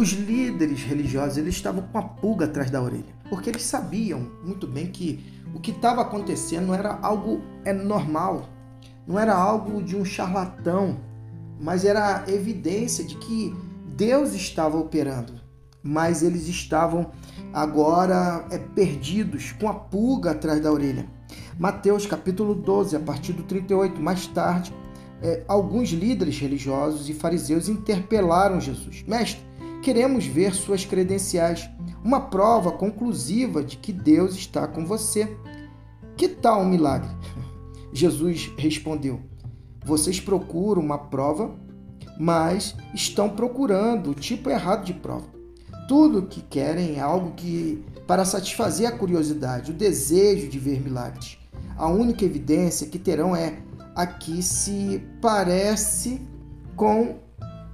[0.00, 4.66] Os líderes religiosos eles estavam com a pulga atrás da orelha, porque eles sabiam muito
[4.66, 5.22] bem que
[5.54, 8.48] o que estava acontecendo não era algo é normal,
[9.06, 10.98] não era algo de um charlatão,
[11.60, 13.54] mas era evidência de que
[13.88, 15.34] Deus estava operando.
[15.82, 17.10] Mas eles estavam
[17.52, 21.06] agora é, perdidos, com a pulga atrás da orelha.
[21.58, 24.74] Mateus capítulo 12, a partir do 38, mais tarde,
[25.20, 29.49] é, alguns líderes religiosos e fariseus interpelaram Jesus: Mestre,
[29.80, 31.68] queremos ver suas credenciais,
[32.04, 35.36] uma prova conclusiva de que Deus está com você.
[36.16, 37.10] Que tal um milagre?
[37.92, 39.20] Jesus respondeu:
[39.84, 41.54] Vocês procuram uma prova,
[42.18, 45.26] mas estão procurando o tipo errado de prova.
[45.88, 51.38] Tudo que querem é algo que para satisfazer a curiosidade, o desejo de ver milagres.
[51.76, 53.58] A única evidência que terão é
[53.94, 56.20] a que se parece
[56.76, 57.16] com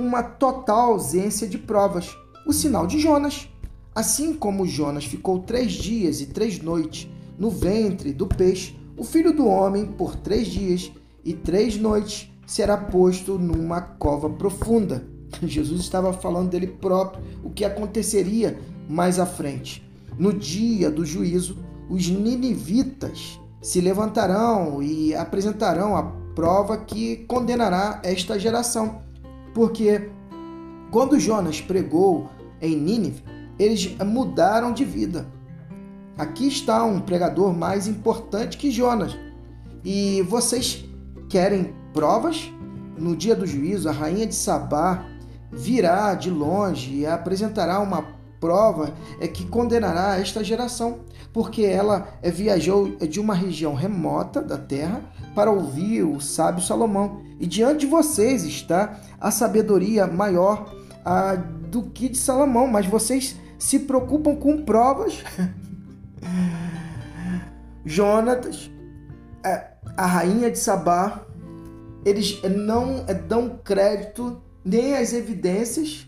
[0.00, 3.48] uma total ausência de provas, o sinal de Jonas.
[3.94, 9.32] Assim como Jonas ficou três dias e três noites no ventre do peixe, o filho
[9.32, 10.90] do homem, por três dias
[11.24, 15.06] e três noites, será posto numa cova profunda.
[15.42, 19.88] Jesus estava falando dele próprio, o que aconteceria mais à frente.
[20.18, 21.56] No dia do juízo,
[21.88, 26.02] os ninivitas se levantarão e apresentarão a
[26.34, 29.02] prova que condenará esta geração.
[29.54, 30.10] Porque
[30.90, 32.28] quando Jonas pregou
[32.60, 33.22] em Nínive,
[33.58, 35.26] eles mudaram de vida.
[36.16, 39.16] Aqui está um pregador mais importante que Jonas.
[39.84, 40.84] E vocês
[41.28, 42.52] querem provas?
[42.98, 45.06] No dia do juízo, a rainha de Sabá
[45.50, 51.00] virá de longe e apresentará uma prova é que condenará esta geração,
[51.32, 55.02] porque ela viajou de uma região remota da terra
[55.34, 57.20] para ouvir o sábio Salomão.
[57.38, 60.74] E diante de vocês está a sabedoria maior
[61.04, 65.22] a, do que de Salomão, mas vocês se preocupam com provas
[67.84, 68.70] Jonatas,
[69.44, 71.24] é, a rainha de Sabá,
[72.04, 76.06] eles não é, dão crédito nem às evidências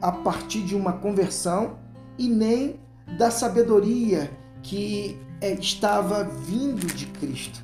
[0.00, 1.78] a partir de uma conversão
[2.18, 2.80] e nem
[3.18, 4.30] da sabedoria
[4.62, 7.62] que é, estava vindo de Cristo.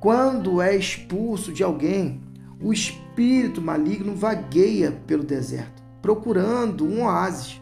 [0.00, 2.20] Quando é expulso de alguém,
[2.60, 7.60] o espírito maligno vagueia pelo deserto, procurando um oásis,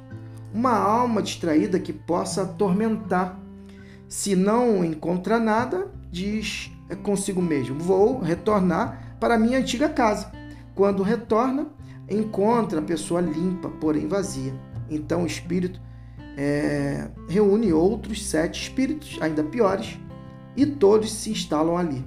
[0.52, 3.40] uma alma distraída que possa atormentar
[4.08, 6.70] se não encontra nada, diz
[7.02, 10.30] consigo mesmo: Vou retornar para minha antiga casa.
[10.74, 11.66] Quando retorna,
[12.08, 14.54] encontra a pessoa limpa, porém vazia.
[14.90, 15.80] Então o espírito
[16.36, 19.98] é, reúne outros sete espíritos, ainda piores,
[20.56, 22.04] e todos se instalam ali.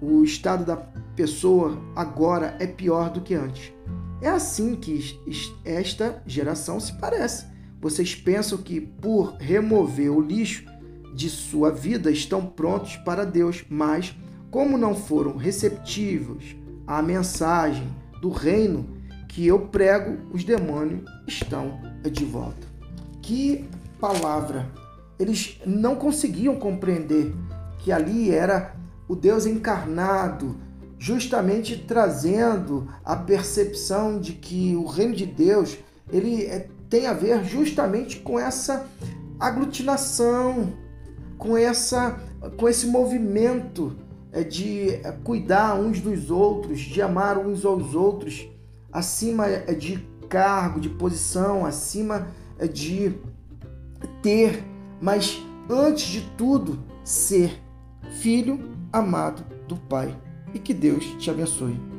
[0.00, 3.72] O estado da pessoa agora é pior do que antes.
[4.20, 5.00] É assim que
[5.64, 7.46] esta geração se parece.
[7.80, 10.64] Vocês pensam que por remover o lixo
[11.14, 14.16] de sua vida estão prontos para Deus, mas
[14.50, 17.86] como não foram receptivos à mensagem
[18.20, 18.97] do reino
[19.28, 21.80] que eu prego, os demônios estão
[22.10, 22.66] de volta.
[23.22, 23.68] Que
[24.00, 24.66] palavra!
[25.18, 27.34] Eles não conseguiam compreender
[27.78, 28.74] que ali era
[29.06, 30.56] o Deus encarnado,
[30.98, 35.78] justamente trazendo a percepção de que o reino de Deus
[36.10, 38.86] ele é, tem a ver justamente com essa
[39.38, 40.72] aglutinação,
[41.36, 42.18] com, essa,
[42.56, 43.96] com esse movimento
[44.32, 48.48] é, de é, cuidar uns dos outros, de amar uns aos outros,
[48.92, 52.28] acima é, de cargo, de posição, acima
[52.72, 53.14] de
[54.22, 54.64] ter,
[55.00, 55.40] mas
[55.70, 57.62] antes de tudo, ser
[58.20, 58.58] filho
[58.92, 60.16] amado do Pai.
[60.52, 61.97] E que Deus te abençoe.